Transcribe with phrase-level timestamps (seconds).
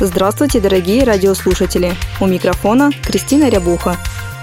[0.00, 1.92] Здравствуйте, дорогие радиослушатели!
[2.20, 3.96] У микрофона Кристина Рябуха.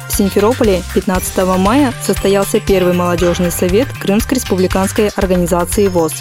[0.10, 6.12] В Симферополе 15 мая состоялся первый молодежный совет Крымской республиканской организации ВОЗ.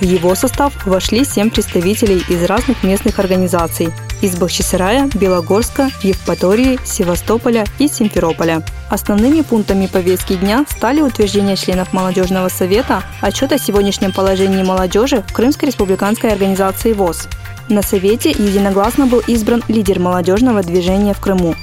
[0.00, 3.88] В его состав вошли семь представителей из разных местных организаций
[4.24, 8.62] из Бахчисарая, Белогорска, Евпатории, Севастополя и Симферополя.
[8.88, 15.32] Основными пунктами повестки дня стали утверждение членов молодежного совета, отчет о сегодняшнем положении молодежи в
[15.34, 17.28] Крымской республиканской организации ВОЗ,
[17.68, 21.54] на Совете единогласно был избран лидер молодежного движения в Крыму.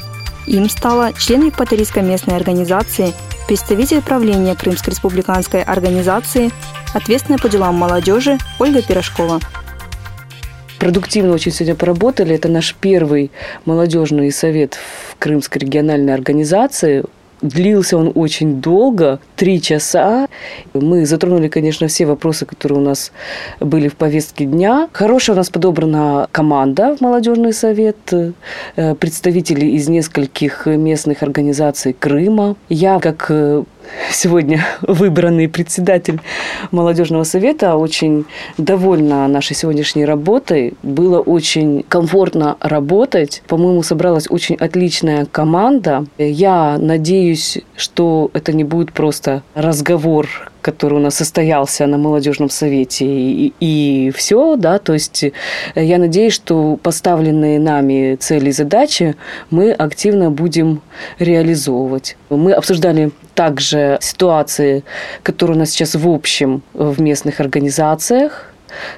[0.48, 3.14] Им стала член Евпаторийской местной организации,
[3.48, 6.52] представитель правления Крымской республиканской организации,
[6.94, 9.40] ответственная по делам молодежи Ольга Пирожкова.
[10.82, 12.34] Продуктивно очень сегодня поработали.
[12.34, 13.30] Это наш первый
[13.66, 17.04] молодежный совет в Крымской региональной организации.
[17.44, 20.28] Длился он очень долго, три часа.
[20.74, 23.12] Мы затронули, конечно, все вопросы, которые у нас
[23.60, 24.90] были в повестке дня.
[24.92, 32.56] Хорошая у нас подобрана команда в молодежный совет, э, представители из нескольких местных организаций Крыма.
[32.70, 33.64] Я, как э,
[34.12, 36.20] сегодня выбранный председатель
[36.72, 38.26] молодежного совета, очень
[38.58, 40.74] довольна нашей сегодняшней работой.
[40.84, 43.44] Было очень комфортно работать.
[43.48, 46.06] По-моему, собралась очень отличная команда.
[46.18, 53.06] Я надеюсь, что это не будет просто разговор который у нас состоялся на молодежном совете,
[53.06, 55.32] и, и все, да, то есть э,
[55.76, 59.16] я надеюсь, что поставленные нами цели и задачи
[59.50, 60.82] мы активно будем
[61.20, 62.18] реализовывать.
[62.30, 64.84] Мы обсуждали также ситуации,
[65.24, 68.51] которые у нас сейчас в общем в местных организациях,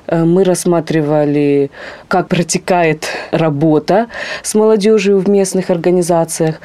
[0.07, 1.71] мы рассматривали,
[2.07, 4.07] как протекает работа
[4.41, 6.61] с молодежью в местных организациях.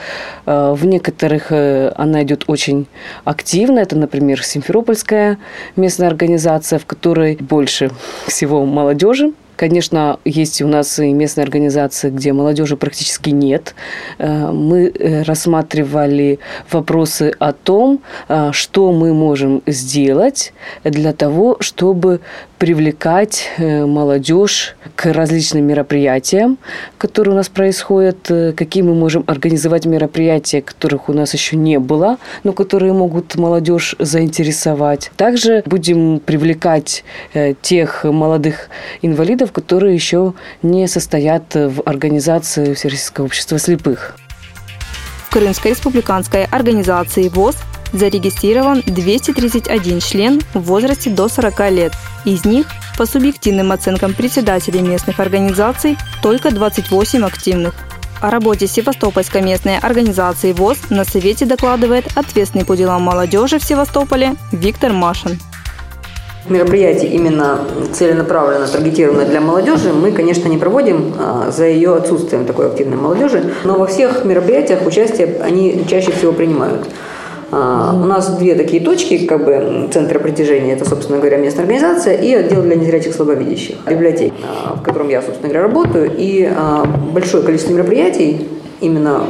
[0.46, 2.86] Э, в некоторых э, она идет очень
[3.24, 3.80] активно.
[3.80, 5.38] Это, например, Симферопольская
[5.76, 7.90] местная организация, в которой больше
[8.26, 9.32] всего молодежи.
[9.56, 13.74] Конечно, есть у нас и местные организации, где молодежи практически нет.
[14.20, 14.92] Мы
[15.26, 16.38] рассматривали
[16.70, 18.00] вопросы о том,
[18.52, 20.52] что мы можем сделать
[20.84, 22.20] для того, чтобы
[22.58, 26.58] привлекать э, молодежь к различным мероприятиям,
[26.98, 31.78] которые у нас происходят, э, какие мы можем организовать мероприятия, которых у нас еще не
[31.78, 35.10] было, но которые могут молодежь заинтересовать.
[35.16, 38.68] Также будем привлекать э, тех молодых
[39.02, 44.16] инвалидов, которые еще не состоят в организации Всероссийского общества слепых.
[45.28, 47.56] В Крымской республиканской организации ВОЗ
[47.92, 51.92] зарегистрирован 231 член в возрасте до 40 лет.
[52.24, 52.66] Из них,
[52.96, 57.74] по субъективным оценкам председателей местных организаций, только 28 активных.
[58.20, 64.34] О работе Севастопольской местной организации ВОЗ на Совете докладывает ответственный по делам молодежи в Севастополе
[64.52, 65.38] Виктор Машин
[66.50, 67.60] мероприятий именно
[67.92, 73.52] целенаправленно таргетированное для молодежи мы, конечно, не проводим а, за ее отсутствием такой активной молодежи,
[73.64, 76.86] но во всех мероприятиях участие они чаще всего принимают.
[77.50, 82.14] А, у нас две такие точки, как бы центра притяжения, это, собственно говоря, местная организация
[82.14, 84.34] и отдел для незрячих слабовидящих, библиотека,
[84.76, 88.46] в котором я, собственно говоря, работаю, и а, большое количество мероприятий
[88.80, 89.22] именно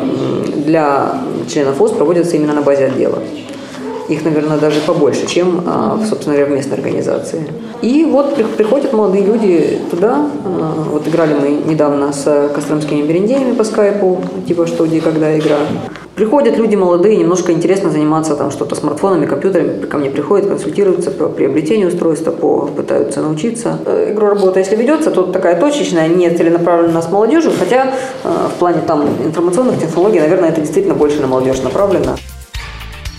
[0.67, 3.21] для членов ВОЗ проводятся именно на базе отдела.
[4.09, 7.47] Их, наверное, даже побольше, чем, а, собственно говоря, в местной организации.
[7.83, 10.27] И вот приходят молодые люди туда.
[10.91, 15.59] Вот играли мы недавно с костромскими берендеями по скайпу, типа что, где, когда игра.
[16.19, 19.87] Приходят люди молодые, немножко интересно заниматься там что-то смартфонами, компьютерами.
[19.87, 23.78] Ко мне приходят, консультируются по приобретению устройства, по, пытаются научиться.
[23.86, 27.92] Э, игру работа, если ведется, то такая точечная, не целенаправлена с молодежью, хотя
[28.25, 32.16] э, в плане там информационных технологий, наверное, это действительно больше на молодежь направлено.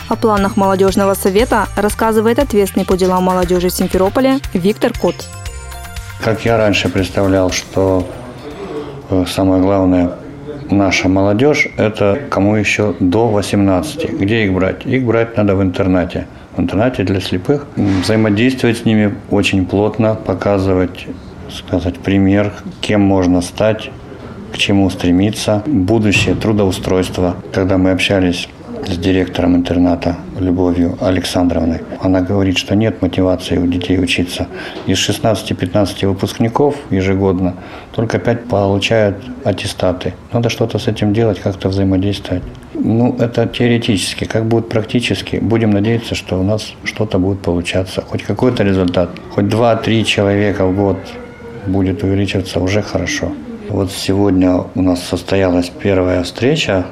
[0.10, 5.14] О планах молодежного совета рассказывает ответственный по делам молодежи в Симферополе Виктор Кот.
[6.24, 8.10] Как я раньше представлял, что
[9.12, 10.14] э, самое главное
[10.72, 14.20] наша молодежь– это кому еще до 18.
[14.20, 14.84] Где их брать?
[14.88, 16.26] Их брать надо в интернате.
[16.58, 17.68] В интернате для слепых.
[17.76, 21.06] Взаимодействовать с ними очень плотно, показывать,
[21.52, 22.52] сказать, пример,
[22.82, 23.92] кем можно стать,
[24.52, 27.36] к чему стремиться, будущее, трудоустройство.
[27.54, 28.50] Когда мы общались
[28.90, 31.82] с директором интерната Любовью Александровной.
[32.02, 34.48] Она говорит, что нет мотивации у детей учиться.
[34.88, 37.54] Из 16-15 выпускников ежегодно
[37.96, 40.14] только 5 получают аттестаты.
[40.34, 42.44] Надо что-то с этим делать, как-то взаимодействовать.
[42.74, 44.24] Ну, это теоретически.
[44.24, 48.02] Как будет практически, будем надеяться, что у нас что-то будет получаться.
[48.02, 49.10] Хоть какой-то результат.
[49.36, 50.98] Хоть 2-3 человека в год
[51.68, 53.32] будет увеличиваться, уже хорошо.
[53.70, 56.86] Вот сегодня у нас состоялась первая встреча,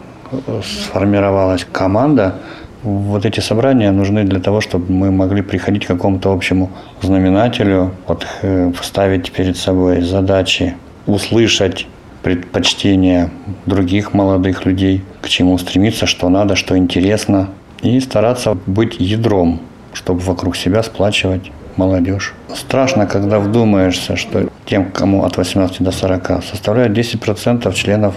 [0.63, 2.35] сформировалась команда.
[2.83, 6.69] Вот эти собрания нужны для того, чтобы мы могли приходить к какому-то общему
[7.01, 10.75] знаменателю, вот, э, ставить перед собой задачи,
[11.05, 11.87] услышать
[12.23, 13.29] предпочтения
[13.65, 17.49] других молодых людей, к чему стремиться, что надо, что интересно,
[17.81, 19.59] и стараться быть ядром,
[19.93, 22.33] чтобы вокруг себя сплачивать молодежь.
[22.53, 28.15] Страшно, когда вдумаешься, что тем, кому от 18 до 40, составляют 10% членов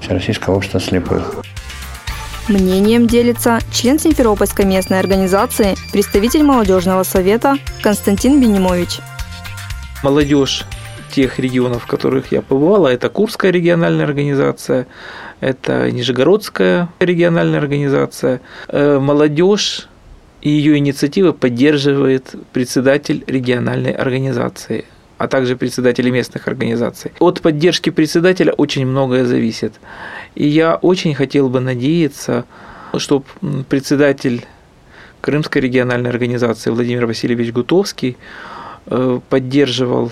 [0.00, 1.42] Всероссийского общества слепых.
[2.48, 8.98] Мнением делится член Симферопольской местной организации, представитель молодежного совета Константин Бенимович.
[10.02, 10.64] Молодежь
[11.12, 14.86] тех регионов, в которых я побывала, это Курская региональная организация,
[15.40, 18.40] это Нижегородская региональная организация.
[18.68, 19.88] Э, молодежь
[20.40, 24.86] и ее инициативы поддерживает председатель региональной организации
[25.20, 27.12] а также председатели местных организаций.
[27.18, 29.74] От поддержки председателя очень многое зависит.
[30.34, 32.46] И я очень хотел бы надеяться,
[32.96, 33.26] чтобы
[33.68, 34.46] председатель
[35.20, 38.16] Крымской региональной организации Владимир Васильевич Гутовский
[38.86, 40.10] э, поддерживал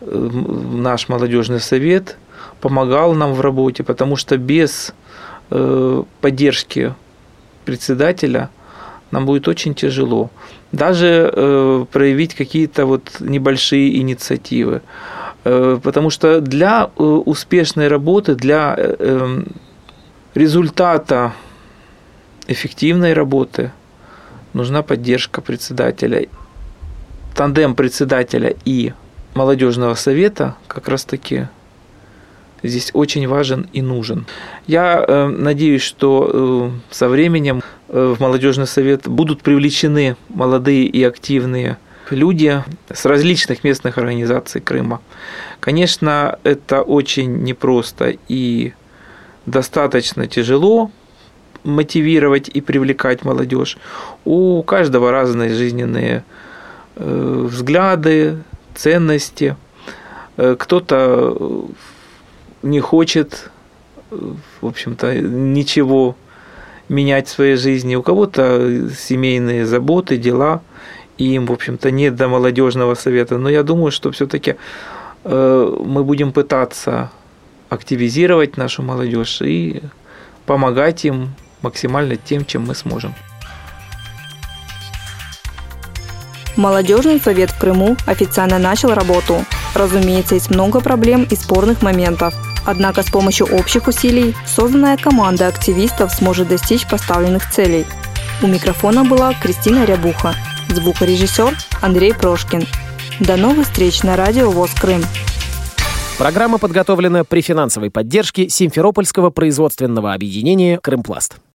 [0.00, 0.30] э,
[0.72, 2.16] наш молодежный совет,
[2.62, 4.94] помогал нам в работе, потому что без
[5.50, 6.94] э, поддержки
[7.66, 8.48] председателя
[9.10, 10.30] нам будет очень тяжело.
[10.72, 14.82] Даже э, проявить какие-то вот небольшие инициативы.
[15.44, 19.46] Э, потому что для э, успешной работы, для э, эм,
[20.34, 21.32] результата
[22.48, 23.72] эффективной работы
[24.52, 26.26] нужна поддержка председателя.
[27.34, 28.92] Тандем председателя и
[29.34, 31.48] молодежного совета как раз таки
[32.62, 34.26] здесь очень важен и нужен.
[34.66, 37.62] Я э, надеюсь, что э, со временем
[37.96, 41.78] в молодежный совет будут привлечены молодые и активные
[42.10, 42.62] люди
[42.92, 45.00] с различных местных организаций Крыма.
[45.60, 48.74] Конечно, это очень непросто и
[49.46, 50.90] достаточно тяжело
[51.64, 53.78] мотивировать и привлекать молодежь.
[54.26, 56.22] У каждого разные жизненные
[56.96, 58.42] взгляды,
[58.74, 59.56] ценности.
[60.36, 61.66] Кто-то
[62.62, 63.50] не хочет,
[64.10, 66.14] в общем-то, ничего
[66.88, 67.96] менять в своей жизни.
[67.96, 70.60] У кого-то семейные заботы, дела,
[71.18, 73.38] и им, в общем-то, нет до молодежного совета.
[73.38, 74.56] Но я думаю, что все-таки
[75.24, 77.10] э, мы будем пытаться
[77.68, 79.82] активизировать нашу молодежь и
[80.44, 83.14] помогать им максимально тем, чем мы сможем.
[86.56, 89.44] Молодежный совет в Крыму официально начал работу.
[89.74, 92.34] Разумеется, есть много проблем и спорных моментов.
[92.66, 97.86] Однако с помощью общих усилий созданная команда активистов сможет достичь поставленных целей.
[98.42, 100.34] У микрофона была Кристина Рябуха,
[100.68, 102.66] звукорежиссер Андрей Прошкин.
[103.20, 105.02] До новых встреч на радио ВОЗ Крым.
[106.18, 111.36] Программа подготовлена при финансовой поддержке Симферопольского производственного объединения «Крымпласт».